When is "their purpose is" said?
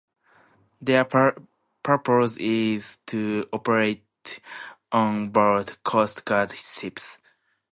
0.81-2.97